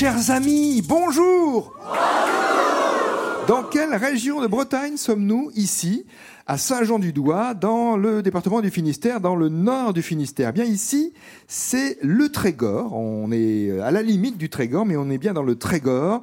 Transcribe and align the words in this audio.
chers 0.00 0.30
amis, 0.30 0.80
bonjour. 0.80 1.74
Dans 3.46 3.62
quelle 3.64 3.94
région 3.94 4.40
de 4.40 4.46
Bretagne 4.46 4.96
sommes-nous 4.96 5.50
ici? 5.54 6.06
À 6.50 6.58
Saint-Jean-du-Doigt, 6.58 7.54
dans 7.54 7.96
le 7.96 8.22
département 8.22 8.60
du 8.60 8.70
Finistère, 8.70 9.20
dans 9.20 9.36
le 9.36 9.48
nord 9.48 9.92
du 9.92 10.02
Finistère. 10.02 10.52
Bien 10.52 10.64
ici, 10.64 11.12
c'est 11.46 11.96
le 12.02 12.28
Trégor. 12.28 12.92
On 12.92 13.30
est 13.30 13.78
à 13.78 13.92
la 13.92 14.02
limite 14.02 14.36
du 14.36 14.48
Trégor, 14.48 14.84
mais 14.84 14.96
on 14.96 15.10
est 15.10 15.18
bien 15.18 15.32
dans 15.32 15.44
le 15.44 15.54
Trégor, 15.54 16.22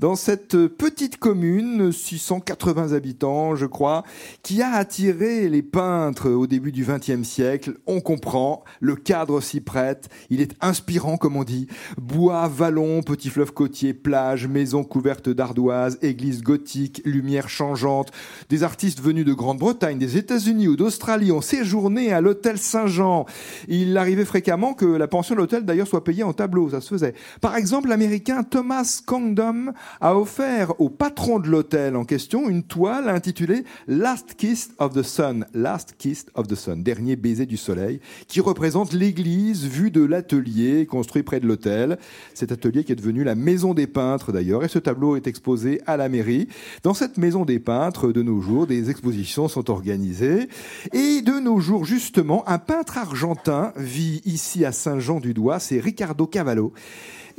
dans 0.00 0.16
cette 0.16 0.66
petite 0.66 1.18
commune, 1.18 1.92
680 1.92 2.92
habitants, 2.92 3.54
je 3.54 3.66
crois, 3.66 4.02
qui 4.42 4.62
a 4.62 4.72
attiré 4.72 5.48
les 5.48 5.62
peintres 5.62 6.28
au 6.28 6.48
début 6.48 6.72
du 6.72 6.84
XXe 6.84 7.22
siècle. 7.22 7.74
On 7.86 8.00
comprend, 8.00 8.64
le 8.80 8.96
cadre 8.96 9.40
s'y 9.40 9.60
prête, 9.60 10.08
il 10.28 10.40
est 10.40 10.56
inspirant, 10.60 11.18
comme 11.18 11.36
on 11.36 11.44
dit. 11.44 11.68
Bois, 11.98 12.48
vallons, 12.48 13.02
petits 13.04 13.30
fleuves 13.30 13.52
côtiers, 13.52 13.94
plages, 13.94 14.48
maisons 14.48 14.82
couvertes 14.82 15.28
d'ardoises, 15.28 16.00
églises 16.02 16.42
gothiques, 16.42 17.00
lumières 17.04 17.48
changeantes, 17.48 18.10
des 18.48 18.64
artistes 18.64 19.00
venus 19.00 19.24
de 19.24 19.34
Grande-Bretagne 19.34 19.67
Bretagne, 19.68 19.98
des 19.98 20.16
États-Unis 20.16 20.66
ou 20.66 20.76
d'Australie 20.76 21.30
ont 21.30 21.42
séjourné 21.42 22.10
à 22.10 22.22
l'hôtel 22.22 22.56
Saint-Jean. 22.56 23.26
Il 23.68 23.98
arrivait 23.98 24.24
fréquemment 24.24 24.72
que 24.72 24.86
la 24.86 25.08
pension 25.08 25.34
de 25.34 25.40
l'hôtel 25.40 25.66
d'ailleurs 25.66 25.86
soit 25.86 26.04
payée 26.04 26.22
en 26.22 26.32
tableau, 26.32 26.70
ça 26.70 26.80
se 26.80 26.88
faisait. 26.88 27.12
Par 27.42 27.54
exemple, 27.54 27.90
l'américain 27.90 28.44
Thomas 28.44 29.02
Condom 29.04 29.72
a 30.00 30.16
offert 30.16 30.80
au 30.80 30.88
patron 30.88 31.38
de 31.38 31.48
l'hôtel 31.48 31.96
en 31.96 32.06
question 32.06 32.48
une 32.48 32.62
toile 32.62 33.10
intitulée 33.10 33.64
Last 33.86 34.36
Kiss 34.38 34.70
of 34.78 34.94
the 34.94 35.02
Sun, 35.02 35.44
Last 35.52 35.96
Kiss 35.98 36.24
of 36.34 36.46
the 36.46 36.54
Sun, 36.54 36.82
dernier 36.82 37.16
baiser 37.16 37.44
du 37.44 37.58
soleil, 37.58 38.00
qui 38.26 38.40
représente 38.40 38.94
l'église 38.94 39.66
vue 39.66 39.90
de 39.90 40.02
l'atelier 40.02 40.86
construit 40.86 41.24
près 41.24 41.40
de 41.40 41.46
l'hôtel. 41.46 41.98
Cet 42.32 42.52
atelier 42.52 42.84
qui 42.84 42.92
est 42.92 42.96
devenu 42.96 43.22
la 43.22 43.34
maison 43.34 43.74
des 43.74 43.86
peintres 43.86 44.32
d'ailleurs, 44.32 44.64
et 44.64 44.68
ce 44.68 44.78
tableau 44.78 45.16
est 45.16 45.26
exposé 45.26 45.82
à 45.86 45.98
la 45.98 46.08
mairie. 46.08 46.48
Dans 46.84 46.94
cette 46.94 47.18
maison 47.18 47.44
des 47.44 47.58
peintres, 47.58 48.12
de 48.12 48.22
nos 48.22 48.40
jours, 48.40 48.66
des 48.66 48.88
expositions 48.88 49.46
sont 49.48 49.57
organisés. 49.68 50.48
Et 50.92 51.22
de 51.22 51.40
nos 51.40 51.60
jours, 51.60 51.84
justement, 51.84 52.46
un 52.48 52.58
peintre 52.58 52.98
argentin 52.98 53.72
vit 53.76 54.22
ici 54.24 54.64
à 54.64 54.72
Saint-Jean-du-Doigt, 54.72 55.58
c'est 55.60 55.80
Ricardo 55.80 56.26
Cavallo. 56.26 56.72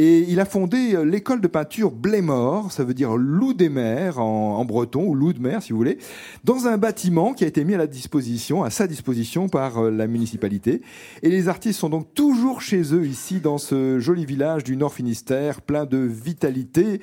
Et 0.02 0.20
il 0.30 0.40
a 0.40 0.46
fondé 0.46 0.96
euh, 0.96 1.04
l'école 1.04 1.42
de 1.42 1.48
peinture 1.48 1.92
Blémor, 1.92 2.72
ça 2.72 2.86
veut 2.86 2.94
dire 2.94 3.18
loup 3.18 3.54
des 3.54 3.68
mers 3.68 4.20
en, 4.20 4.64
breton, 4.64 5.06
ou 5.06 5.14
loup 5.14 5.34
de 5.34 5.42
mer 5.42 5.62
si 5.62 5.74
vous 5.74 5.78
voulez, 5.78 5.98
dans 6.46 6.68
un 6.68 6.78
bâtiment 6.78 7.34
qui 7.34 7.44
a 7.44 7.48
été 7.48 7.66
mis 7.66 7.76
à 7.76 7.78
la 7.78 7.86
disposition, 7.86 8.64
à 8.64 8.70
sa 8.70 8.88
disposition 8.88 9.50
par 9.50 9.78
euh, 9.78 9.92
la 9.92 10.08
municipalité. 10.08 10.82
Et 11.22 11.30
les 11.30 11.50
artistes 11.50 11.82
sont 11.82 11.90
donc 11.90 12.14
toujours 12.14 12.62
chez 12.62 12.96
eux 12.96 13.06
ici 13.06 13.42
dans 13.42 13.58
ce 13.58 14.00
joli 14.00 14.26
village 14.26 14.64
du 14.64 14.78
Nord 14.78 14.94
Finistère, 14.94 15.62
plein 15.62 15.86
de 15.86 15.98
vitalité. 15.98 17.02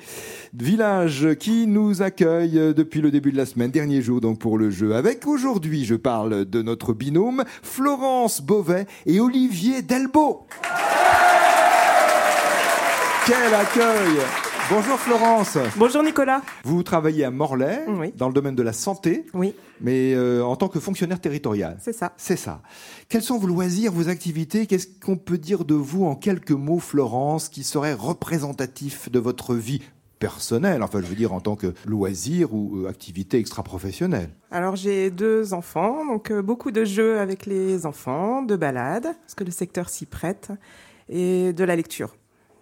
Village 0.55 1.35
qui 1.35 1.67
nous 1.67 2.01
accueille 2.01 2.57
euh, 2.57 2.73
depuis 2.73 3.01
le 3.01 3.11
début 3.11 3.31
de 3.31 3.37
la 3.37 3.45
semaine, 3.45 3.69
dernier 3.69 4.01
jour 4.01 4.21
donc 4.21 4.39
pour 4.39 4.57
le 4.57 4.71
jeu. 4.71 4.95
Avec 4.95 5.27
aujourd'hui, 5.27 5.85
je 5.85 5.93
parle 5.93 6.45
de 6.45 6.63
notre 6.63 6.93
binôme, 6.93 7.43
Florence 7.61 8.41
Beauvais 8.41 8.87
et 9.05 9.19
Olivier 9.19 9.83
Delbo. 9.83 10.47
Quel 13.27 13.53
accueil 13.53 14.23
Bonjour 14.69 14.97
Florence. 14.97 15.57
Bonjour 15.75 16.01
Nicolas. 16.01 16.41
Vous 16.63 16.81
travaillez 16.81 17.25
à 17.25 17.29
Morlaix, 17.29 17.85
dans 18.15 18.29
le 18.29 18.33
domaine 18.33 18.55
de 18.55 18.63
la 18.63 18.71
santé, 18.71 19.25
oui. 19.33 19.53
mais 19.81 20.13
euh, 20.13 20.45
en 20.45 20.55
tant 20.55 20.69
que 20.69 20.79
fonctionnaire 20.79 21.19
territorial. 21.19 21.75
C'est 21.81 21.91
ça. 21.91 22.13
C'est 22.15 22.37
ça. 22.37 22.61
Quels 23.09 23.21
sont 23.21 23.37
vos 23.37 23.47
loisirs, 23.47 23.91
vos 23.91 24.07
activités? 24.07 24.65
Qu'est-ce 24.65 24.87
qu'on 24.87 25.17
peut 25.17 25.37
dire 25.37 25.65
de 25.65 25.75
vous 25.75 26.05
en 26.05 26.15
quelques 26.15 26.51
mots, 26.51 26.79
Florence, 26.79 27.49
qui 27.49 27.63
serait 27.63 27.91
représentatif 27.91 29.11
de 29.11 29.19
votre 29.19 29.55
vie 29.55 29.81
personnelle? 30.19 30.81
Enfin, 30.81 31.01
je 31.01 31.07
veux 31.07 31.15
dire 31.15 31.33
en 31.33 31.41
tant 31.41 31.57
que 31.57 31.73
loisir 31.85 32.53
ou 32.53 32.77
euh, 32.77 32.87
activité 32.87 33.39
extra-professionnelle. 33.39 34.29
Alors, 34.51 34.77
j'ai 34.77 35.11
deux 35.11 35.53
enfants, 35.53 36.05
donc 36.05 36.31
euh, 36.31 36.41
beaucoup 36.41 36.71
de 36.71 36.85
jeux 36.85 37.19
avec 37.19 37.45
les 37.45 37.85
enfants, 37.85 38.41
de 38.41 38.55
balades, 38.55 39.03
parce 39.21 39.35
que 39.35 39.43
le 39.43 39.51
secteur 39.51 39.89
s'y 39.89 40.05
prête, 40.05 40.49
et 41.09 41.51
de 41.51 41.63
la 41.65 41.75
lecture. 41.75 42.15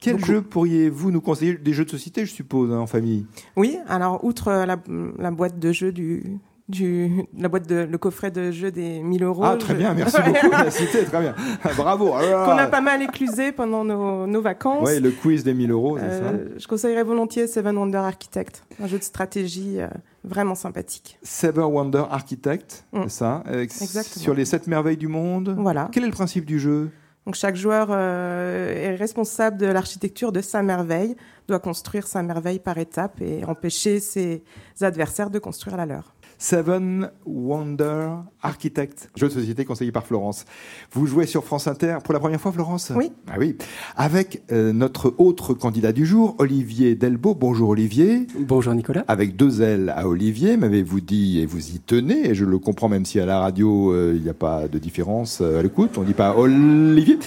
Quel 0.06 0.24
jeu 0.24 0.42
pourriez-vous 0.42 1.10
nous 1.12 1.22
conseiller? 1.22 1.56
Des 1.56 1.74
jeux 1.74 1.86
de 1.86 1.90
société, 1.90 2.26
je 2.26 2.32
suppose, 2.32 2.72
hein, 2.72 2.78
en 2.78 2.88
famille 2.88 3.26
Oui, 3.56 3.78
alors 3.88 4.24
outre 4.24 4.52
la, 4.52 5.32
boîte 5.32 5.58
de 5.58 5.72
jeux 5.72 5.92
du, 5.92 6.40
du, 6.70 7.24
la 7.36 7.48
boîte 7.48 7.68
de 7.68 7.88
le 7.90 7.98
coffret 7.98 8.30
de 8.30 8.52
jeux 8.52 8.72
des 8.72 9.00
1000 9.00 9.24
euros. 9.24 9.44
Ah 9.44 9.56
très 9.58 9.74
bien, 9.74 9.96
merci 9.96 10.18
beaucoup 10.26 10.48
de 10.48 10.52
la 10.52 10.70
cité, 10.70 11.04
très 11.06 11.22
bien, 11.22 11.34
bravo. 11.76 12.12
Ah 12.14 12.46
Qu'on 12.46 12.58
a 12.58 12.68
pas 12.68 12.82
mal 12.82 13.02
éclusé 13.02 13.52
pendant 13.52 13.84
nos, 13.84 14.28
nos 14.28 14.42
vacances. 14.42 14.88
Oui, 14.88 15.00
le 15.00 15.10
quiz 15.10 15.44
des 15.44 15.56
1000 15.56 15.72
euros, 15.72 15.98
c'est 15.98 16.10
ça? 16.10 16.26
Euh, 16.26 16.50
je 16.58 16.68
conseillerais 16.68 17.04
volontiers 17.04 17.48
Seven 17.48 17.76
Wonder 17.76 17.98
Architect, 17.98 18.64
un 18.80 18.86
jeu 18.86 19.00
de 19.00 19.04
stratégie 19.04 19.80
euh, 19.80 19.88
vraiment 20.24 20.56
sympathique. 20.56 21.18
Seven 21.24 21.66
Wonder 21.66 22.04
Architect, 22.12 22.86
mm. 22.94 23.04
c'est 23.04 23.10
ça? 23.10 23.44
Exactement. 23.52 24.24
Sur 24.24 24.34
les 24.36 24.46
sept 24.46 24.68
merveilles 24.68 24.98
du 24.98 25.08
monde? 25.08 25.56
Voilà. 25.58 25.90
Quel 25.92 26.04
est 26.04 26.08
le 26.08 26.14
principe 26.14 26.46
du 26.46 26.60
jeu? 26.60 26.92
Donc 27.26 27.36
chaque 27.36 27.56
joueur 27.56 27.88
euh, 27.90 28.94
est 28.94 28.96
responsable 28.96 29.58
de 29.58 29.66
l'architecture 29.66 30.32
de 30.32 30.42
sa 30.42 30.62
merveille, 30.62 31.16
doit 31.48 31.60
construire 31.60 32.08
sa 32.08 32.22
merveille 32.22 32.60
par 32.60 32.78
étapes 32.78 33.20
et 33.22 33.44
empêcher 33.46 34.00
ses 34.00 34.44
adversaires 34.82 35.30
de 35.30 35.40
construire 35.40 35.78
la 35.78 35.86
leur. 35.86 36.15
Seven 36.38 37.10
Wonder 37.26 38.10
Architect, 38.42 39.10
jeu 39.16 39.28
de 39.28 39.34
société 39.34 39.66
conseillé 39.66 39.92
par 39.92 40.06
Florence. 40.06 40.46
Vous 40.92 41.08
jouez 41.08 41.26
sur 41.26 41.44
France 41.44 41.68
Inter 41.68 41.98
pour 42.04 42.14
la 42.14 42.20
première 42.20 42.40
fois, 42.42 42.52
Florence 42.52 42.92
Oui. 42.96 43.12
Ah 43.28 43.36
oui. 43.40 43.56
Avec 43.96 44.44
euh, 44.52 44.74
notre 44.74 45.14
autre 45.18 45.54
candidat 45.54 45.92
du 45.92 46.06
jour, 46.06 46.36
Olivier 46.40 46.96
Delbo. 46.96 47.36
Bonjour 47.36 47.70
Olivier. 47.70 48.28
Bonjour 48.38 48.74
Nicolas. 48.74 49.06
Avec 49.08 49.36
deux 49.36 49.62
L 49.62 49.94
à 49.96 50.08
Olivier, 50.08 50.58
m'avez-vous 50.58 51.02
dit, 51.02 51.40
et 51.40 51.46
vous 51.46 51.70
y 51.70 51.80
tenez, 51.80 52.30
et 52.30 52.36
je 52.36 52.46
le 52.46 52.60
comprends 52.60 52.90
même 52.90 53.06
si 53.06 53.20
à 53.20 53.26
la 53.26 53.40
radio, 53.40 53.92
euh, 53.94 54.14
il 54.16 54.22
n'y 54.22 54.30
a 54.30 54.34
pas 54.34 54.68
de 54.68 54.78
différence 54.78 55.40
euh, 55.42 55.60
à 55.60 55.64
l'écoute, 55.64 55.98
on 55.98 56.02
ne 56.02 56.06
dit 56.06 56.14
pas 56.14 56.36
Olivier. 56.38 57.18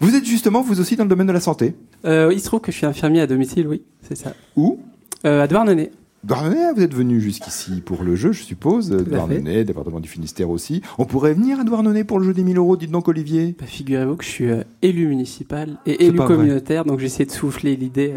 Vous 0.00 0.14
êtes 0.14 0.24
justement, 0.24 0.62
vous 0.62 0.80
aussi, 0.80 0.96
dans 0.96 1.04
le 1.04 1.10
domaine 1.10 1.26
de 1.26 1.32
la 1.32 1.40
santé 1.40 1.74
Il 2.04 2.38
se 2.40 2.44
trouve 2.44 2.60
que 2.60 2.70
je 2.70 2.76
suis 2.76 2.86
infirmier 2.86 3.22
à 3.22 3.26
domicile, 3.26 3.66
oui, 3.66 3.82
c'est 4.02 4.16
ça. 4.16 4.34
Où? 4.54 4.78
À 5.24 5.46
Douarnenez. 5.46 5.90
Douarnenez, 6.26 6.72
vous 6.74 6.82
êtes 6.82 6.92
venu 6.92 7.20
jusqu'ici 7.20 7.80
pour 7.80 8.02
le 8.02 8.16
jeu, 8.16 8.32
je 8.32 8.42
suppose. 8.42 8.90
Douarnenez, 8.90 9.62
département 9.62 10.00
du 10.00 10.08
Finistère 10.08 10.50
aussi. 10.50 10.82
On 10.98 11.04
pourrait 11.04 11.34
venir 11.34 11.60
à 11.60 11.64
Douarnenez 11.64 12.02
pour 12.02 12.18
le 12.18 12.24
jeu 12.24 12.34
des 12.34 12.42
1000 12.42 12.58
euros, 12.58 12.76
dites 12.76 12.90
donc 12.90 13.06
Olivier? 13.06 13.54
Bah, 13.56 13.66
Figurez-vous 13.66 14.16
que 14.16 14.24
je 14.24 14.30
suis 14.30 14.50
euh, 14.50 14.64
élu 14.82 15.06
municipal 15.06 15.78
et 15.86 16.06
élu 16.06 16.18
communautaire, 16.18 16.84
donc 16.84 16.98
j'essaie 16.98 17.26
de 17.26 17.30
souffler 17.30 17.76
l'idée 17.76 18.14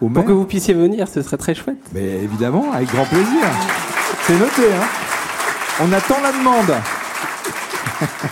euh, 0.00 0.08
pour 0.08 0.24
que 0.24 0.32
vous 0.32 0.46
puissiez 0.46 0.72
venir, 0.72 1.06
ce 1.06 1.20
serait 1.20 1.36
très 1.36 1.54
chouette. 1.54 1.78
Mais 1.92 2.22
évidemment, 2.22 2.72
avec 2.72 2.88
grand 2.88 3.04
plaisir. 3.04 3.44
C'est 4.22 4.38
noté, 4.38 4.72
hein. 4.72 4.86
On 5.82 5.92
attend 5.92 6.22
la 6.22 6.32
demande. 6.32 6.80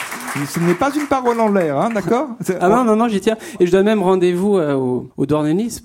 Ce 0.35 0.61
n'est 0.61 0.75
pas 0.75 0.91
une 0.95 1.07
parole 1.07 1.39
en 1.41 1.49
l'air, 1.49 1.79
hein, 1.79 1.91
d'accord 1.95 2.29
Ah 2.61 2.69
non, 2.69 2.85
non, 2.85 2.97
non, 2.97 3.09
j'y 3.09 3.21
tiens. 3.21 3.37
Et 3.61 3.67
je 3.67 3.73
donne 3.73 3.85
même 3.85 4.03
rendez-vous 4.03 4.57
euh, 4.57 4.75
au, 4.75 5.11
au 5.17 5.27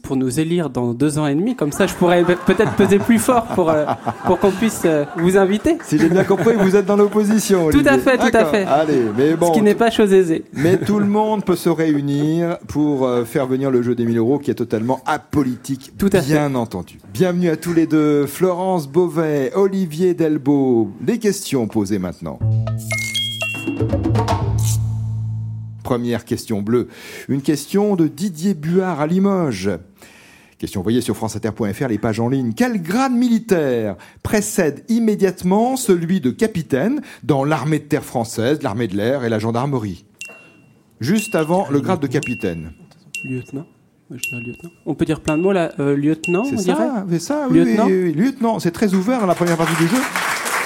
pour 0.03 0.15
nous 0.15 0.39
élire 0.39 0.69
dans 0.69 0.93
deux 0.93 1.19
ans 1.19 1.27
et 1.27 1.35
demi. 1.35 1.55
Comme 1.55 1.73
ça, 1.73 1.85
je 1.85 1.93
pourrais 1.93 2.23
peut-être 2.23 2.73
peser 2.75 2.97
plus 2.97 3.19
fort 3.19 3.43
pour, 3.47 3.69
euh, 3.69 3.85
pour 4.25 4.39
qu'on 4.39 4.51
puisse 4.51 4.83
euh, 4.85 5.03
vous 5.17 5.37
inviter. 5.37 5.77
Si 5.83 5.97
j'ai 5.97 6.07
bien 6.09 6.23
compris, 6.23 6.53
vous 6.55 6.75
êtes 6.77 6.85
dans 6.85 6.95
l'opposition. 6.95 7.69
Tout 7.69 7.83
à 7.85 7.97
fait, 7.97 8.17
tout 8.17 8.37
à 8.37 8.45
fait. 8.45 8.65
Allez, 8.65 9.03
mais 9.17 9.35
bon. 9.35 9.47
Ce 9.47 9.51
qui 9.53 9.61
n'est 9.61 9.75
pas 9.75 9.89
chose 9.89 10.13
aisée. 10.13 10.45
Mais 10.53 10.77
tout 10.77 10.99
le 10.99 11.07
monde 11.07 11.43
peut 11.43 11.57
se 11.57 11.69
réunir 11.69 12.57
pour 12.67 13.09
faire 13.25 13.47
venir 13.47 13.69
le 13.69 13.81
jeu 13.81 13.95
des 13.95 14.05
1000 14.05 14.17
euros 14.17 14.39
qui 14.39 14.51
est 14.51 14.55
totalement 14.55 15.01
apolitique. 15.05 15.93
Tout 15.97 16.09
à 16.13 16.21
bien 16.21 16.55
entendu. 16.55 16.99
Bienvenue 17.13 17.49
à 17.49 17.57
tous 17.57 17.73
les 17.73 17.85
deux. 17.85 18.25
Florence 18.25 18.87
Beauvais, 18.87 19.51
Olivier 19.55 20.13
Delbo. 20.13 20.89
Les 21.05 21.19
questions 21.19 21.67
posées 21.67 21.99
maintenant. 21.99 22.39
Première 25.87 26.25
question 26.25 26.61
bleue. 26.61 26.89
Une 27.29 27.41
question 27.41 27.95
de 27.95 28.09
Didier 28.09 28.55
Buard 28.55 28.99
à 28.99 29.07
Limoges. 29.07 29.69
Question 30.57 30.81
envoyée 30.81 30.99
sur 30.99 31.15
franceinter.fr, 31.15 31.87
les 31.87 31.97
pages 31.97 32.19
en 32.19 32.27
ligne. 32.27 32.51
Quel 32.53 32.81
grade 32.81 33.13
militaire 33.13 33.95
précède 34.21 34.83
immédiatement 34.89 35.77
celui 35.77 36.19
de 36.19 36.29
capitaine 36.29 37.01
dans 37.23 37.45
l'armée 37.45 37.79
de 37.79 37.85
terre 37.85 38.03
française, 38.03 38.61
l'armée 38.63 38.89
de 38.89 38.97
l'air 38.97 39.23
et 39.23 39.29
la 39.29 39.39
gendarmerie? 39.39 40.03
Juste 40.99 41.35
avant 41.35 41.69
le 41.69 41.79
grade 41.79 42.01
de 42.01 42.07
capitaine. 42.07 42.73
Lieutenant 43.23 43.65
lieutenant. 44.09 44.71
On 44.85 44.95
peut 44.95 45.05
dire 45.05 45.21
plein 45.21 45.37
de 45.37 45.43
mots 45.43 45.51
là. 45.51 45.71
Euh, 45.79 45.95
lieutenant, 45.95 46.43
c'est 46.45 47.19
ça, 47.19 47.47
oui, 47.49 47.59
lieutenant? 47.59 47.85
Oui, 47.87 48.13
lieutenant. 48.13 48.59
C'est 48.59 48.71
très 48.71 48.93
ouvert 48.93 49.19
dans 49.21 49.25
la 49.25 49.35
première 49.35 49.57
partie 49.57 49.75
du 49.81 49.87
jeu. 49.89 50.01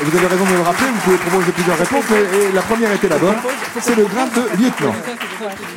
Vous 0.04 0.18
avez 0.18 0.28
raison 0.28 0.46
de 0.46 0.54
le 0.56 0.62
rappeler, 0.62 0.88
vous 0.88 1.00
pouvez 1.02 1.18
proposer 1.18 1.52
plusieurs 1.52 1.78
réponses, 1.78 2.06
mais 2.10 2.52
la 2.54 2.62
première 2.62 2.92
était 2.92 3.08
la 3.08 3.18
bonne. 3.18 3.36
C'est 3.80 3.96
le 3.96 4.06
grade 4.06 4.32
de 4.34 4.64
lieutenant. 4.64 4.96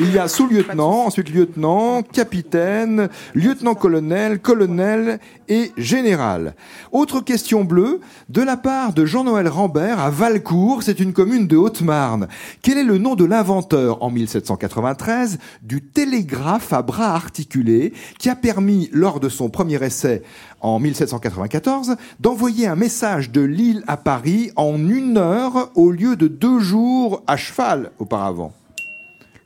Il 0.01 0.13
y 0.13 0.19
a 0.19 0.29
sous-lieutenant, 0.29 1.07
ensuite 1.07 1.31
lieutenant, 1.31 2.03
capitaine, 2.03 3.09
lieutenant-colonel, 3.35 4.41
colonel 4.41 5.21
et 5.49 5.73
général. 5.77 6.55
Autre 6.93 7.21
question 7.21 7.65
bleue, 7.65 8.01
de 8.29 8.43
la 8.43 8.57
part 8.57 8.93
de 8.93 9.05
Jean-Noël 9.05 9.49
Rambert 9.49 10.01
à 10.01 10.11
Valcourt, 10.11 10.83
c'est 10.83 11.01
une 11.01 11.13
commune 11.13 11.47
de 11.47 11.57
Haute-Marne. 11.57 12.29
Quel 12.63 12.79
est 12.79 12.85
le 12.85 12.99
nom 12.99 13.15
de 13.15 13.25
l'inventeur 13.25 14.03
en 14.03 14.11
1793 14.11 15.39
du 15.63 15.83
télégraphe 15.83 16.73
à 16.73 16.83
bras 16.83 17.15
articulés 17.15 17.93
qui 18.19 18.29
a 18.29 18.37
permis, 18.37 18.91
lors 18.93 19.21
de 19.21 19.29
son 19.29 19.49
premier 19.49 19.83
essai 19.83 20.23
en 20.61 20.79
1794, 20.79 21.97
d'envoyer 22.21 22.67
un 22.67 22.77
message 22.77 23.31
de 23.31 23.41
Lille 23.41 23.85
à 23.87 23.97
Paris 23.97 24.51
en 24.57 24.77
une 24.77 25.19
heure 25.19 25.71
au 25.75 25.91
lieu 25.91 26.17
de 26.17 26.29
deux 26.29 26.59
jours 26.59 27.23
à 27.27 27.37
cheval 27.37 27.93
auparavant? 27.99 28.53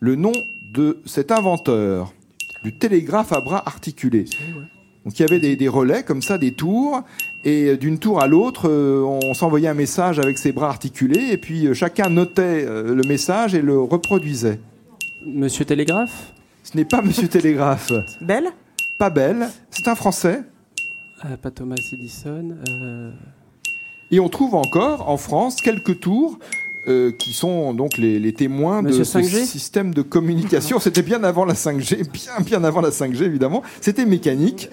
Le 0.00 0.14
nom 0.16 0.32
de 0.72 0.98
cet 1.06 1.32
inventeur 1.32 2.12
du 2.62 2.76
télégraphe 2.76 3.32
à 3.32 3.40
bras 3.40 3.62
articulés. 3.66 4.26
Donc 5.04 5.18
il 5.18 5.22
y 5.22 5.24
avait 5.24 5.40
des, 5.40 5.56
des 5.56 5.68
relais 5.68 6.02
comme 6.02 6.22
ça, 6.22 6.38
des 6.38 6.52
tours, 6.52 7.02
et 7.44 7.76
d'une 7.76 7.98
tour 7.98 8.20
à 8.20 8.26
l'autre, 8.26 8.68
euh, 8.68 9.02
on 9.02 9.32
s'envoyait 9.32 9.68
un 9.68 9.74
message 9.74 10.18
avec 10.18 10.36
ses 10.38 10.52
bras 10.52 10.68
articulés, 10.68 11.28
et 11.32 11.38
puis 11.38 11.66
euh, 11.66 11.74
chacun 11.74 12.10
notait 12.10 12.64
euh, 12.66 12.94
le 12.94 13.02
message 13.08 13.54
et 13.54 13.62
le 13.62 13.80
reproduisait. 13.80 14.58
Monsieur 15.24 15.64
Télégraphe? 15.64 16.32
Ce 16.62 16.76
n'est 16.76 16.84
pas 16.84 17.00
Monsieur 17.00 17.28
Télégraphe. 17.28 17.92
Belle 18.20 18.48
Pas 18.98 19.10
belle, 19.10 19.48
c'est 19.70 19.88
un 19.88 19.94
Français. 19.94 20.42
Euh, 21.24 21.36
Pas 21.36 21.50
Thomas 21.50 21.76
Edison. 21.92 22.54
euh, 22.68 23.10
Et 24.10 24.20
on 24.20 24.28
trouve 24.28 24.54
encore 24.54 25.08
en 25.08 25.16
France 25.16 25.56
quelques 25.62 26.00
tours 26.00 26.38
euh, 26.86 27.10
qui 27.10 27.32
sont 27.32 27.74
donc 27.74 27.98
les, 27.98 28.18
les 28.18 28.32
témoins 28.32 28.82
Monsieur 28.82 29.00
de 29.00 29.04
ce 29.04 29.18
5G? 29.18 29.44
système 29.44 29.92
de 29.94 30.02
communication. 30.02 30.78
C'était 30.78 31.02
bien 31.02 31.24
avant 31.24 31.44
la 31.44 31.54
5G, 31.54 32.08
bien 32.10 32.32
bien 32.44 32.64
avant 32.64 32.80
la 32.80 32.90
5G 32.90 33.24
évidemment. 33.24 33.62
C'était 33.80 34.06
mécanique. 34.06 34.68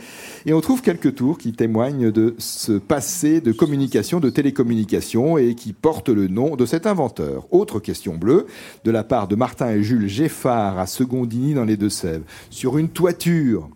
Et 0.48 0.54
on 0.54 0.62
trouve 0.62 0.84
quelques 0.84 1.16
tours 1.16 1.40
qui 1.40 1.54
témoignent 1.54 2.12
de 2.12 2.36
ce 2.38 2.74
passé 2.74 3.42
de 3.42 3.52
communication, 3.52 4.19
de 4.19 4.30
télécommunication 4.30 5.40
et 5.40 5.56
qui 5.56 5.74
portent 5.74 6.10
le 6.10 6.28
nom 6.28 6.56
de 6.56 6.68
cet 6.68 6.86
inventeur. 6.86 7.48
Autre 7.52 7.80
question 7.80 8.16
bleue, 8.16 8.46
de 8.84 8.92
la 8.92 9.04
part 9.04 9.28
de 9.28 9.36
Martin 9.36 9.72
et 9.72 9.81
Jules 9.81 10.08
Geffard 10.08 10.78
à 10.78 10.86
Secondigny 10.86 11.56
dans 11.56 11.66
les 11.66 11.78
Deux-Sèvres. 11.78 12.25
Sur 12.51 12.78
une 12.78 12.90
toiture, 12.90 13.69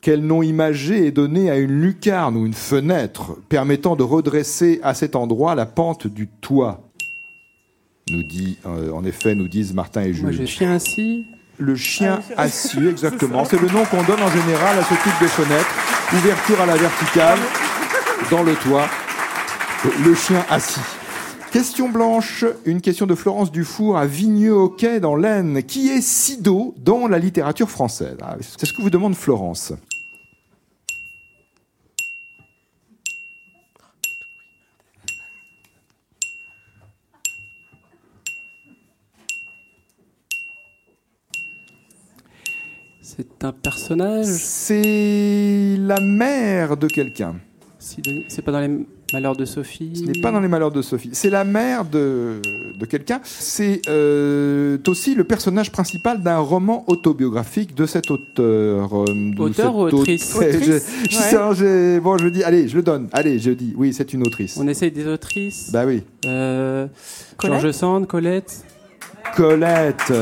quel 0.00 0.22
nom 0.24 0.42
imagé 0.42 1.06
est 1.06 1.10
donné 1.10 1.50
à 1.50 1.58
une 1.58 1.82
lucarne 1.82 2.34
ou 2.36 2.46
une 2.46 2.54
fenêtre 2.54 3.36
permettant 3.50 3.94
de 3.94 4.02
redresser 4.02 4.80
à 4.82 4.94
cet 4.94 5.14
endroit 5.14 5.54
la 5.54 5.66
pente 5.66 6.06
du 6.06 6.28
toit? 6.40 6.89
Nous 8.10 8.22
dit, 8.22 8.58
euh, 8.66 8.90
en 8.92 9.04
effet, 9.04 9.34
nous 9.34 9.48
disent 9.48 9.72
Martin 9.74 10.02
et 10.02 10.12
Moi, 10.12 10.30
j'ai 10.30 10.38
Jules. 10.38 10.46
chien 10.48 10.72
ainsi. 10.72 11.26
Le 11.58 11.76
chien 11.76 12.20
assis, 12.38 12.86
exactement. 12.86 13.44
C'est 13.44 13.60
le 13.60 13.68
nom 13.68 13.84
qu'on 13.84 14.02
donne 14.04 14.22
en 14.22 14.30
général 14.30 14.78
à 14.78 14.82
ce 14.82 14.94
type 14.94 15.20
de 15.20 15.26
fenêtre. 15.26 15.68
Ouverture 16.14 16.60
à 16.60 16.66
la 16.66 16.76
verticale, 16.76 17.38
dans 18.30 18.42
le 18.42 18.54
toit. 18.54 18.86
Le 20.04 20.14
chien 20.14 20.44
assis. 20.50 20.80
Question 21.52 21.88
blanche, 21.88 22.44
une 22.64 22.80
question 22.80 23.06
de 23.06 23.14
Florence 23.14 23.50
Dufour 23.52 23.98
à 23.98 24.06
Vigneux-au-Quai 24.06 25.00
dans 25.00 25.16
l'Aisne. 25.16 25.62
Qui 25.62 25.88
est 25.90 26.00
Sido 26.00 26.74
dans 26.78 27.08
la 27.08 27.18
littérature 27.18 27.68
française? 27.68 28.16
Ah, 28.22 28.36
C'est 28.40 28.66
ce 28.66 28.72
que 28.72 28.80
vous 28.80 28.90
demande 28.90 29.14
Florence. 29.14 29.72
Un 43.42 43.52
personnage. 43.52 44.26
C'est 44.26 45.76
la 45.78 46.00
mère 46.00 46.76
de 46.76 46.86
quelqu'un. 46.86 47.36
C'est 47.78 48.42
pas 48.44 48.52
dans 48.52 48.60
les 48.60 48.70
malheurs 49.12 49.34
de 49.36 49.44
Sophie. 49.46 49.92
Ce 49.96 50.02
n'est 50.02 50.20
pas 50.20 50.30
dans 50.30 50.40
les 50.40 50.48
malheurs 50.48 50.70
de 50.70 50.82
Sophie. 50.82 51.10
C'est 51.12 51.30
la 51.30 51.44
mère 51.44 51.84
de, 51.84 52.40
de 52.78 52.86
quelqu'un. 52.86 53.20
C'est 53.24 53.80
euh, 53.88 54.76
aussi 54.86 55.14
le 55.14 55.24
personnage 55.24 55.72
principal 55.72 56.22
d'un 56.22 56.38
roman 56.38 56.84
autobiographique 56.88 57.74
de 57.74 57.86
cet 57.86 58.10
auteur. 58.10 58.94
euh, 59.00 59.04
de 59.06 59.40
Auteur 59.40 59.74
ou 59.76 59.86
cette 59.88 59.94
autrice? 59.94 60.34
Autrice. 60.36 60.36
Autrice, 60.36 60.90
Je- 61.10 61.54
je 61.54 61.64
ouais. 61.64 62.00
Bon, 62.00 62.18
je 62.18 62.28
dis, 62.28 62.44
allez, 62.44 62.68
je 62.68 62.76
le 62.76 62.82
donne. 62.82 63.08
Allez, 63.12 63.38
je 63.38 63.50
dis, 63.52 63.72
oui, 63.76 63.92
c'est 63.94 64.12
une 64.12 64.22
autrice. 64.26 64.58
On 64.60 64.68
essaye 64.68 64.90
des 64.92 65.06
autrices. 65.06 65.70
Bah 65.72 65.84
oui. 65.86 66.02
Euh, 66.26 66.86
Colette? 67.38 67.60
George 67.62 67.72
Sand, 67.74 68.06
Colette. 68.06 68.64
Colette. 69.34 70.12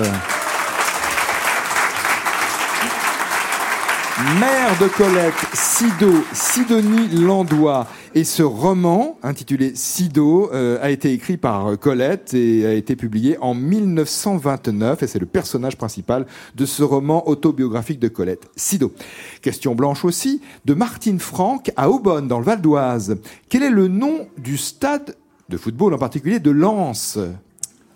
Mère 4.18 4.76
de 4.80 4.88
Colette, 4.88 5.32
Sido, 5.54 6.12
Sidonie 6.32 7.06
Landois. 7.20 7.86
Et 8.16 8.24
ce 8.24 8.42
roman, 8.42 9.16
intitulé 9.22 9.76
Sido, 9.76 10.50
euh, 10.52 10.76
a 10.82 10.90
été 10.90 11.12
écrit 11.12 11.36
par 11.36 11.78
Colette 11.78 12.34
et 12.34 12.66
a 12.66 12.72
été 12.72 12.96
publié 12.96 13.38
en 13.40 13.54
1929. 13.54 15.04
Et 15.04 15.06
c'est 15.06 15.20
le 15.20 15.26
personnage 15.26 15.76
principal 15.76 16.26
de 16.56 16.66
ce 16.66 16.82
roman 16.82 17.28
autobiographique 17.28 18.00
de 18.00 18.08
Colette, 18.08 18.50
Sido. 18.56 18.92
Question 19.40 19.76
blanche 19.76 20.04
aussi, 20.04 20.42
de 20.64 20.74
Martine 20.74 21.20
Franck 21.20 21.70
à 21.76 21.88
Aubonne, 21.88 22.26
dans 22.26 22.40
le 22.40 22.44
Val 22.44 22.60
d'Oise. 22.60 23.20
Quel 23.48 23.62
est 23.62 23.70
le 23.70 23.86
nom 23.86 24.26
du 24.36 24.56
stade 24.56 25.14
de 25.48 25.56
football, 25.56 25.94
en 25.94 25.98
particulier 25.98 26.40
de 26.40 26.50
Lens, 26.50 27.20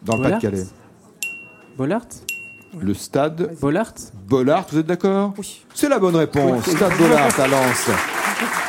dans 0.04 0.16
le 0.18 0.22
Pas-de-Calais? 0.22 0.66
Bollard 1.76 2.06
Le 2.80 2.94
stade 2.94 3.54
Bollard 3.60 3.92
Bollard, 4.28 4.66
vous 4.70 4.78
êtes 4.78 4.86
d'accord 4.86 5.34
Oui. 5.36 5.64
C'est 5.74 5.88
la 5.88 5.98
bonne 5.98 6.16
réponse. 6.16 6.64
Stade 6.64 6.96
Bollard 6.96 7.38
à 7.38 7.46
Lens. 7.46 7.90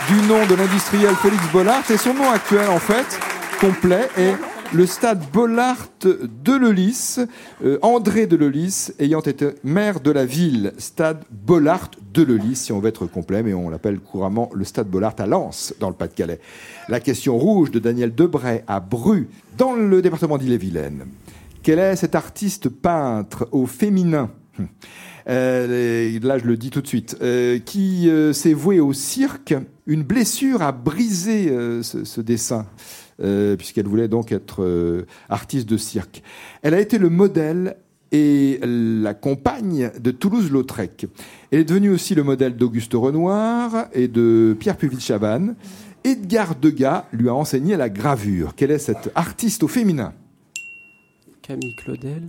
Du 0.10 0.28
nom 0.28 0.46
de 0.46 0.56
l'industriel 0.56 1.16
Félix 1.16 1.44
Bollard. 1.54 1.90
Et 1.90 1.98
son 1.98 2.14
nom 2.14 2.30
actuel, 2.30 2.68
en 2.70 2.80
fait, 2.80 3.18
complet, 3.62 4.10
est 4.18 4.36
le 4.74 4.86
stade 4.86 5.24
Bollard 5.32 5.88
de 6.02 6.58
Lelys. 6.58 7.20
Euh, 7.64 7.80
André 7.82 8.28
de 8.28 8.36
Lelys 8.36 8.92
ayant 9.00 9.22
été 9.22 9.52
maire 9.64 10.02
de 10.02 10.12
la 10.12 10.26
ville. 10.26 10.74
Stade 10.78 11.24
Bollard 11.32 11.92
de 12.14 12.24
Lelys, 12.24 12.56
si 12.58 12.72
on 12.74 12.80
veut 12.80 12.90
être 12.90 13.06
complet, 13.06 13.42
mais 13.42 13.54
on 13.54 13.70
l'appelle 13.70 14.00
couramment 14.00 14.50
le 14.54 14.66
stade 14.66 14.88
Bollard 14.88 15.16
à 15.20 15.28
Lens, 15.28 15.74
dans 15.80 15.90
le 15.90 15.96
Pas-de-Calais. 15.96 16.42
La 16.90 17.00
question 17.00 17.38
rouge 17.38 17.72
de 17.72 17.80
Daniel 17.80 18.14
Debray 18.14 18.64
à 18.68 18.80
Bru, 18.82 19.30
dans 19.58 19.74
le 19.74 20.02
département 20.02 20.38
d'Ille-et-Vilaine. 20.38 21.06
Quel 21.64 21.80
est 21.80 21.96
cet 21.96 22.14
artiste 22.16 22.70
peintre 22.70 23.48
au 23.52 23.66
féminin 23.66 24.30
Hum. 24.60 24.68
Euh, 25.30 26.20
là, 26.22 26.38
je 26.38 26.46
le 26.46 26.58
dis 26.58 26.70
tout 26.70 26.82
de 26.82 26.88
suite, 26.88 27.18
euh, 27.22 27.58
qui 27.60 28.10
euh, 28.10 28.34
s'est 28.34 28.54
voué 28.54 28.80
au 28.80 28.94
cirque. 28.94 29.56
Une 29.88 30.04
blessure 30.04 30.62
a 30.62 30.72
brisé 30.72 31.50
euh, 31.50 31.82
ce, 31.82 32.22
dessin, 32.22 32.68
euh, 33.22 33.56
puisqu'elle 33.56 33.88
voulait 33.88 34.08
donc 34.08 34.32
être 34.32 35.06
artiste 35.30 35.68
de 35.68 35.78
cirque. 35.78 36.22
Elle 36.62 36.74
a 36.74 36.80
été 36.80 36.98
le 36.98 37.10
modèle 37.10 37.78
et 38.12 38.60
la 38.62 39.14
compagne 39.16 39.90
de 40.00 40.12
Toulouse-Lautrec. 40.12 41.08
Elle 41.52 41.62
est 41.62 41.64
devenue 41.64 41.90
aussi 41.90 42.14
le 42.14 42.24
modèle 42.24 42.56
d'Auguste 42.56 42.94
Renoir 42.94 43.88
et 43.94 44.08
de 44.08 44.56
Pierre 44.60 44.78
Puvis 44.78 44.98
de 44.98 45.02
Chavannes. 45.02 45.56
Edgar 46.04 46.56
Degas 46.56 47.06
lui 47.12 47.30
a 47.30 47.34
enseigné 47.34 47.76
la 47.76 47.90
gravure. 47.90 48.54
Quel 48.56 48.70
est 48.70 48.78
cet 48.78 49.10
artiste 49.16 49.64
au 49.64 49.68
féminin? 49.68 50.14
Camille 51.44 51.76
Claudel 51.76 52.24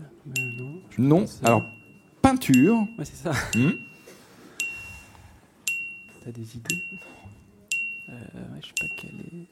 Non. 0.99 1.21
pense. 1.21 1.41
Alors, 1.45 1.65
peinture. 2.21 2.77
Ouais, 2.99 3.05
c'est 3.05 3.17
ça. 3.17 3.33
Hmm. 3.55 3.71
T'as 6.25 6.31
des 6.33 6.57
idées? 6.57 6.83
Euh, 8.09 8.13
ouais, 8.13 8.61
Je 8.61 8.67
sais 8.67 8.73
pas 8.81 8.87
quel 8.97 9.11
est. 9.11 9.47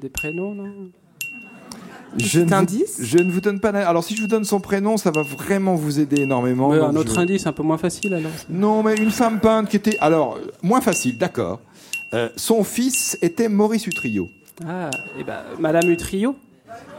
Des 0.00 0.08
prénoms, 0.10 0.54
non? 0.54 0.72
Je 2.16 2.40
ne, 2.40 2.46
vous, 2.46 2.54
indice 2.54 2.96
je 3.02 3.18
ne 3.18 3.30
vous 3.30 3.40
donne 3.40 3.60
pas. 3.60 3.68
Alors, 3.70 4.02
si 4.04 4.16
je 4.16 4.22
vous 4.22 4.28
donne 4.28 4.44
son 4.44 4.60
prénom, 4.60 4.96
ça 4.96 5.10
va 5.10 5.22
vraiment 5.22 5.74
vous 5.74 6.00
aider 6.00 6.22
énormément. 6.22 6.72
Un 6.72 6.96
autre 6.96 7.14
je- 7.14 7.20
indice 7.20 7.46
un 7.46 7.52
peu 7.52 7.62
moins 7.62 7.76
facile 7.78 8.14
alors. 8.14 8.30
Non, 8.48 8.82
mais 8.82 8.94
une 8.96 9.10
femme 9.10 9.40
peinte 9.40 9.68
qui 9.68 9.76
était. 9.76 9.98
Alors, 9.98 10.38
moins 10.62 10.80
facile, 10.80 11.18
d'accord. 11.18 11.60
Euh, 12.14 12.30
son 12.36 12.64
fils 12.64 13.18
était 13.20 13.48
Maurice 13.48 13.86
Utrio. 13.86 14.28
Ah, 14.66 14.90
et 15.18 15.24
ben 15.24 15.42
Madame 15.58 15.90
Utrio? 15.90 16.34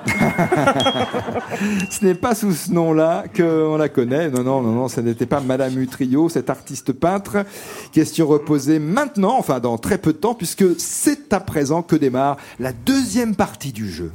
Ce 1.90 2.06
n'est 2.06 2.16
pas 2.16 2.36
sous 2.36 2.54
ce 2.54 2.72
nom-là 2.72 3.26
qu'on 3.36 3.78
la 3.78 3.90
connaît. 3.90 4.30
Non, 4.30 4.44
non, 4.44 4.62
non, 4.62 4.72
non, 4.72 4.88
ce 4.88 5.02
n'était 5.02 5.26
pas 5.26 5.42
Madame 5.42 5.78
Utrio, 5.80 6.30
cet 6.30 6.50
artiste 6.50 6.94
peintre. 6.94 7.46
Question 7.92 8.28
reposée 8.28 8.80
maintenant, 8.80 9.36
enfin 9.38 9.60
dans 9.60 9.78
très 9.78 9.98
peu 9.98 10.14
de 10.14 10.18
temps, 10.18 10.36
puisque 10.36 10.80
c'est 10.80 11.34
à 11.34 11.40
présent 11.40 11.82
que 11.82 11.96
démarre 11.96 12.38
la 12.60 12.72
deuxième 12.72 13.36
partie 13.36 13.74
du 13.74 13.90
jeu. 13.90 14.12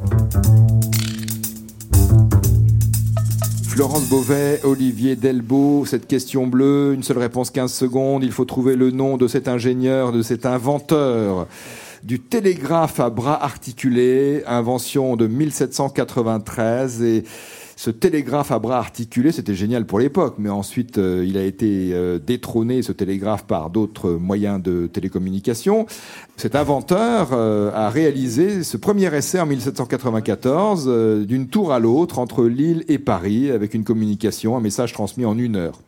Florence 3.68 4.08
Beauvais, 4.08 4.60
Olivier 4.62 5.16
Delbo, 5.16 5.84
cette 5.84 6.06
question 6.06 6.46
bleue, 6.46 6.92
une 6.94 7.02
seule 7.02 7.18
réponse 7.18 7.50
15 7.50 7.72
secondes. 7.72 8.22
Il 8.22 8.30
faut 8.30 8.44
trouver 8.44 8.76
le 8.76 8.92
nom 8.92 9.16
de 9.16 9.26
cet 9.26 9.48
ingénieur, 9.48 10.12
de 10.12 10.22
cet 10.22 10.46
inventeur 10.46 11.48
du 12.04 12.20
télégraphe 12.20 13.00
à 13.00 13.08
bras 13.08 13.42
articulés, 13.42 14.42
invention 14.46 15.16
de 15.16 15.26
1793 15.26 17.02
et 17.02 17.24
ce 17.76 17.90
télégraphe 17.90 18.52
à 18.52 18.58
bras 18.58 18.78
articulés, 18.78 19.32
c'était 19.32 19.54
génial 19.54 19.84
pour 19.84 19.98
l'époque, 19.98 20.36
mais 20.38 20.50
ensuite 20.50 20.98
euh, 20.98 21.24
il 21.26 21.36
a 21.36 21.42
été 21.42 21.90
euh, 21.92 22.18
détrôné, 22.18 22.82
ce 22.82 22.92
télégraphe, 22.92 23.46
par 23.46 23.70
d'autres 23.70 24.10
moyens 24.12 24.62
de 24.62 24.86
télécommunication. 24.86 25.86
Cet 26.36 26.54
inventeur 26.54 27.30
euh, 27.32 27.72
a 27.72 27.88
réalisé 27.88 28.62
ce 28.62 28.76
premier 28.76 29.12
essai 29.14 29.40
en 29.40 29.46
1794 29.46 31.26
d'une 31.26 31.48
tour 31.48 31.72
à 31.72 31.80
l'autre 31.80 32.18
entre 32.18 32.44
Lille 32.44 32.84
et 32.86 32.98
Paris, 32.98 33.50
avec 33.50 33.74
une 33.74 33.82
communication, 33.82 34.56
un 34.56 34.60
message 34.60 34.92
transmis 34.92 35.24
en 35.24 35.36
une 35.36 35.56
heure. 35.56 35.80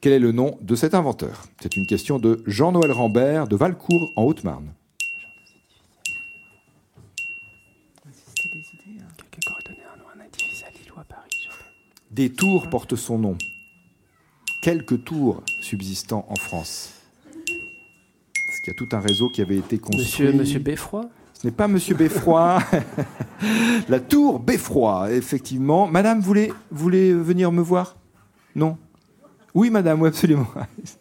Quel 0.00 0.12
est 0.12 0.18
le 0.18 0.32
nom 0.32 0.56
de 0.62 0.74
cet 0.74 0.94
inventeur? 0.94 1.46
C'est 1.60 1.76
une 1.76 1.86
question 1.86 2.18
de 2.18 2.42
Jean-Noël 2.46 2.92
Rambert 2.92 3.48
de 3.48 3.56
Valcourt 3.56 4.12
en 4.16 4.22
Haute-Marne. 4.22 4.75
Des 12.10 12.32
tours 12.32 12.70
portent 12.70 12.96
son 12.96 13.18
nom. 13.18 13.36
Quelques 14.62 15.04
tours 15.04 15.42
subsistant 15.60 16.24
en 16.30 16.36
France. 16.36 16.94
Parce 17.24 18.60
qu'il 18.60 18.72
y 18.72 18.76
a 18.76 18.78
tout 18.78 18.96
un 18.96 19.00
réseau 19.00 19.28
qui 19.28 19.42
avait 19.42 19.58
été 19.58 19.78
construit. 19.78 20.00
Monsieur, 20.00 20.32
Monsieur 20.32 20.58
Beffroy 20.60 21.10
Ce 21.34 21.46
n'est 21.46 21.52
pas 21.52 21.68
Monsieur 21.68 21.94
Beffroy. 21.94 22.58
La 23.88 24.00
tour 24.00 24.40
Beffroy, 24.40 25.12
effectivement. 25.12 25.88
Madame, 25.88 26.20
voulez, 26.20 26.52
voulez 26.70 27.12
venir 27.12 27.52
me 27.52 27.60
voir? 27.60 27.96
Non? 28.54 28.78
Oui, 29.54 29.68
madame, 29.68 30.00
oui, 30.00 30.08
absolument. 30.08 30.46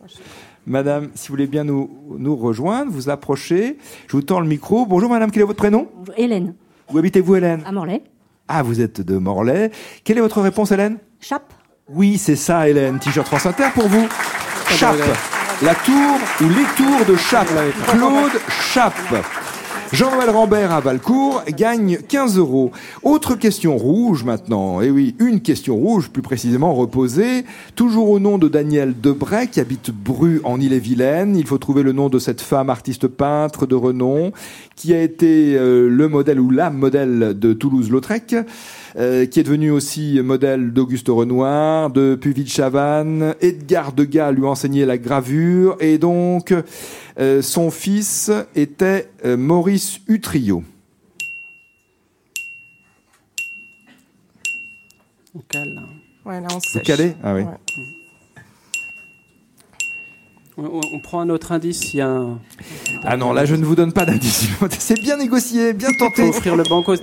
Madame, 0.68 1.12
si 1.14 1.28
vous 1.28 1.34
voulez 1.34 1.48
bien 1.48 1.64
nous, 1.64 1.92
nous 2.18 2.36
rejoindre, 2.36 2.92
vous 2.92 3.10
approchez. 3.10 3.78
Je 4.08 4.18
vous 4.18 4.24
tends 4.24 4.40
le 4.40 4.48
micro. 4.48 4.86
Bonjour 4.86 5.12
madame, 5.12 5.30
quel 5.30 5.44
est 5.44 5.46
votre 5.46 5.60
prénom? 5.60 5.88
Hélène. 6.18 6.56
Où 6.94 6.98
habitez-vous 6.98 7.36
Hélène 7.36 7.64
À 7.66 7.72
Morlaix. 7.72 8.04
Ah, 8.48 8.62
vous 8.64 8.80
êtes 8.82 9.02
de 9.02 9.18
Morlaix. 9.18 9.72
Quelle 10.04 10.18
est 10.18 10.22
votre 10.22 10.42
réponse 10.42 10.72
Hélène 10.72 10.98
Chape. 11.20 11.52
Oui, 11.90 12.18
c'est 12.18 12.36
ça 12.36 12.68
Hélène. 12.70 13.00
T-shirt 13.00 13.28
France 13.28 13.46
Inter 13.46 13.68
pour 13.74 13.88
vous. 13.88 14.08
Chape. 14.70 14.98
La 15.62 15.74
tour 15.76 16.18
ou 16.42 16.50
les 16.50 16.66
tours 16.76 17.06
de 17.08 17.16
Chape. 17.16 17.48
Claude 17.88 18.32
Chape. 18.50 18.94
Jean-Noël 19.94 20.32
Rambert 20.32 20.72
à 20.72 20.80
Valcourt 20.80 21.44
gagne 21.50 22.00
15 22.08 22.38
euros. 22.38 22.72
Autre 23.04 23.36
question 23.36 23.78
rouge 23.78 24.24
maintenant. 24.24 24.82
Eh 24.82 24.90
oui, 24.90 25.16
une 25.20 25.42
question 25.42 25.76
rouge, 25.76 26.10
plus 26.10 26.24
précisément 26.24 26.74
reposée, 26.74 27.46
toujours 27.76 28.10
au 28.10 28.20
nom 28.20 28.38
de 28.38 28.48
Daniel 28.48 29.00
Debray, 29.00 29.48
qui 29.48 29.60
habite 29.60 29.92
Bru 29.92 30.42
en 30.44 30.60
Ille-et-Vilaine. 30.60 31.36
Il 31.36 31.46
faut 31.46 31.60
trouver 31.60 31.84
le 31.84 31.92
nom 31.92 32.10
de 32.10 32.18
cette 32.18 32.42
femme 32.42 32.70
artiste 32.70 33.08
peintre 33.08 33.68
de 33.68 33.76
renom, 33.76 34.32
qui 34.76 34.94
a 34.94 35.02
été 35.02 35.56
euh, 35.56 35.88
le 35.88 36.10
modèle 36.10 36.40
ou 36.40 36.50
la 36.50 36.72
modèle 36.72 37.38
de 37.38 37.54
Toulouse-Lautrec. 37.54 38.36
Euh, 38.98 39.26
qui 39.26 39.42
est 39.42 39.44
devenu 39.44 39.72
aussi 39.72 40.22
modèle 40.24 40.72
d'Auguste 40.72 41.10
Renoir, 41.10 41.90
de 41.90 42.16
Puvis 42.16 42.46
de 42.46 42.50
Chavannes. 42.50 43.36
Edgar 43.42 43.92
Degas 43.92 44.32
lui 44.32 44.46
a 44.46 44.50
enseigné 44.52 44.86
la 44.86 44.98
gravure 44.98 45.76
et 45.82 45.98
donc 45.98 46.54
euh, 47.20 47.42
son 47.42 47.72
fils 47.72 48.32
était 48.56 49.10
euh, 49.26 49.36
Maurice 49.36 50.00
Utrio. 50.08 50.64
On 55.36 55.40
cale. 55.50 55.78
Ouais, 56.26 56.40
là, 56.40 56.48
on 56.52 56.56
Vous 56.56 56.62
sèche. 56.62 56.84
calez? 56.84 57.16
Ah 57.22 57.36
oui. 57.36 57.42
Ouais. 57.42 57.50
On, 60.58 60.64
on- 60.66 60.82
on 60.94 61.00
prend 61.00 61.20
un 61.20 61.30
autre 61.30 61.52
indice. 61.52 61.94
Il 61.94 61.98
y 61.98 62.02
a 62.02 62.10
un... 62.10 62.40
Ah 63.04 63.18
non, 63.18 63.34
là 63.34 63.46
je 63.46 63.56
ne 63.56 63.66
vous 63.66 63.76
donne 63.76 63.92
pas 63.92 64.06
d'indice. 64.06 64.48
C'est 64.80 65.00
bien 65.02 65.18
négocié, 65.18 65.74
bien 65.74 65.90
Il 65.92 65.98
faut 66.00 66.06
tenté. 66.06 66.24
offrir 66.30 66.56
le 66.56 66.64
banco 66.64 66.94
aux, 66.94 66.96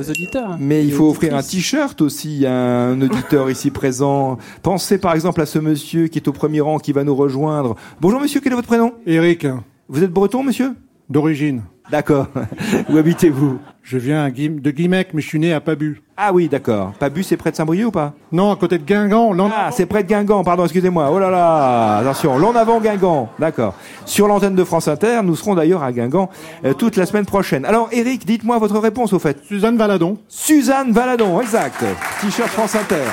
aux 0.00 0.10
auditeurs. 0.10 0.56
Mais 0.58 0.84
il 0.84 0.92
faut 0.92 1.08
offrir 1.10 1.34
un 1.36 1.42
t-shirt 1.42 2.00
aussi 2.02 2.44
à 2.46 2.52
un 2.52 3.00
auditeur 3.00 3.48
ici 3.50 3.70
présent. 3.70 4.38
Pensez 4.62 4.98
par 4.98 5.14
exemple 5.14 5.40
à 5.40 5.46
ce 5.46 5.58
monsieur 5.58 6.08
qui 6.08 6.18
est 6.18 6.28
au 6.28 6.32
premier 6.32 6.60
rang 6.60 6.78
qui 6.78 6.92
va 6.92 7.04
nous 7.04 7.14
rejoindre. 7.14 7.76
Bonjour 8.00 8.20
monsieur, 8.20 8.40
quel 8.40 8.52
est 8.52 8.56
votre 8.56 8.68
prénom? 8.68 8.92
Eric, 9.06 9.46
Vous 9.88 10.02
êtes 10.02 10.10
breton 10.12 10.42
monsieur? 10.42 10.72
D'origine. 11.08 11.62
D'accord. 11.90 12.26
Où 12.90 12.96
habitez-vous? 12.96 13.58
Je 13.84 13.96
viens 13.98 14.24
à 14.24 14.30
Guim- 14.30 14.60
de 14.60 14.70
Guimec, 14.72 15.10
mais 15.14 15.22
je 15.22 15.28
suis 15.28 15.38
né 15.38 15.52
à 15.52 15.60
Pabu. 15.60 16.02
Ah 16.16 16.32
oui, 16.32 16.48
d'accord. 16.48 16.92
Pabu, 16.98 17.22
c'est 17.22 17.36
près 17.36 17.52
de 17.52 17.56
Saint-Brieuc 17.56 17.86
ou 17.86 17.90
pas? 17.92 18.14
Non, 18.32 18.50
à 18.50 18.56
côté 18.56 18.78
de 18.78 18.82
Guingamp. 18.84 19.32
l'en- 19.32 19.48
Ah, 19.54 19.70
c'est 19.70 19.86
près 19.86 20.02
de 20.02 20.08
Guingamp, 20.08 20.42
pardon, 20.42 20.64
excusez-moi. 20.64 21.08
Oh 21.12 21.20
là 21.20 21.30
là, 21.30 21.98
attention, 21.98 22.36
l'en 22.38 22.56
avant 22.56 22.80
Guingamp. 22.80 23.28
D'accord. 23.38 23.74
Sur 24.04 24.26
l'antenne 24.26 24.56
de 24.56 24.64
France 24.64 24.88
Inter, 24.88 25.20
nous 25.22 25.36
serons 25.36 25.54
d'ailleurs 25.54 25.84
à 25.84 25.92
Guingamp 25.92 26.28
euh, 26.64 26.72
toute 26.74 26.96
la 26.96 27.06
semaine 27.06 27.26
prochaine. 27.26 27.64
Alors 27.64 27.88
Eric, 27.92 28.26
dites-moi 28.26 28.58
votre 28.58 28.78
réponse 28.80 29.12
au 29.12 29.20
fait. 29.20 29.38
Suzanne 29.44 29.76
Valadon. 29.76 30.18
Suzanne 30.26 30.90
Valadon, 30.90 31.40
exact. 31.40 31.84
T-shirt 32.20 32.48
France 32.48 32.74
Inter. 32.74 33.04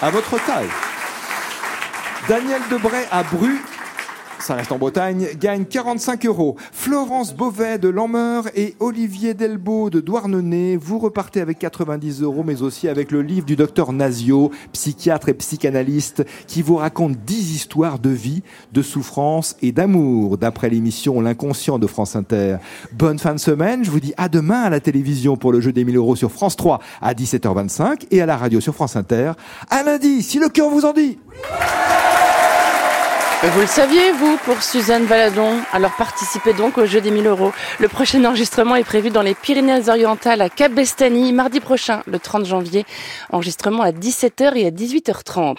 À 0.00 0.10
votre 0.10 0.36
taille. 0.46 0.68
Daniel 2.28 2.60
Debray 2.70 3.04
à 3.10 3.22
Bru, 3.24 3.60
ça 4.42 4.54
reste 4.54 4.72
en 4.72 4.78
Bretagne, 4.78 5.28
gagne 5.38 5.64
45 5.64 6.26
euros. 6.26 6.56
Florence 6.72 7.34
Beauvais 7.34 7.78
de 7.78 7.88
Lameur 7.88 8.44
et 8.54 8.74
Olivier 8.80 9.34
Delbo 9.34 9.90
de 9.90 10.00
Douarnenez, 10.00 10.76
vous 10.76 10.98
repartez 10.98 11.40
avec 11.40 11.58
90 11.58 12.22
euros, 12.22 12.42
mais 12.44 12.62
aussi 12.62 12.88
avec 12.88 13.10
le 13.10 13.22
livre 13.22 13.46
du 13.46 13.56
docteur 13.56 13.92
Nazio, 13.92 14.50
psychiatre 14.72 15.28
et 15.28 15.34
psychanalyste, 15.34 16.24
qui 16.46 16.62
vous 16.62 16.76
raconte 16.76 17.16
10 17.24 17.54
histoires 17.54 17.98
de 17.98 18.10
vie, 18.10 18.42
de 18.72 18.82
souffrance 18.82 19.56
et 19.62 19.72
d'amour, 19.72 20.38
d'après 20.38 20.70
l'émission 20.70 21.20
L'inconscient 21.20 21.78
de 21.78 21.86
France 21.86 22.16
Inter. 22.16 22.56
Bonne 22.92 23.18
fin 23.18 23.34
de 23.34 23.40
semaine, 23.40 23.84
je 23.84 23.90
vous 23.90 24.00
dis 24.00 24.14
à 24.16 24.28
demain 24.28 24.62
à 24.62 24.70
la 24.70 24.80
télévision 24.80 25.36
pour 25.36 25.52
le 25.52 25.60
jeu 25.60 25.72
des 25.72 25.84
1000 25.84 25.96
euros 25.96 26.16
sur 26.16 26.32
France 26.32 26.56
3 26.56 26.80
à 27.00 27.14
17h25 27.14 28.06
et 28.10 28.20
à 28.20 28.26
la 28.26 28.36
radio 28.36 28.60
sur 28.60 28.74
France 28.74 28.96
Inter 28.96 29.32
à 29.68 29.82
lundi, 29.82 30.22
si 30.22 30.38
le 30.38 30.48
cœur 30.48 30.70
vous 30.70 30.84
en 30.84 30.92
dit. 30.92 31.18
Vous 33.42 33.60
le 33.62 33.66
saviez, 33.66 34.12
vous, 34.12 34.36
pour 34.44 34.62
Suzanne 34.62 35.06
Valadon 35.06 35.60
Alors 35.72 35.92
participez 35.96 36.52
donc 36.52 36.76
au 36.76 36.84
jeu 36.84 37.00
des 37.00 37.10
1000 37.10 37.26
euros. 37.26 37.52
Le 37.78 37.88
prochain 37.88 38.22
enregistrement 38.26 38.76
est 38.76 38.84
prévu 38.84 39.08
dans 39.08 39.22
les 39.22 39.34
Pyrénées-Orientales 39.34 40.42
à 40.42 40.50
Cap-Bestany, 40.50 41.32
mardi 41.32 41.58
prochain, 41.58 42.02
le 42.06 42.18
30 42.18 42.44
janvier. 42.44 42.84
Enregistrement 43.32 43.82
à 43.82 43.92
17h 43.92 44.56
et 44.56 44.66
à 44.66 44.70
18h30. 44.70 45.56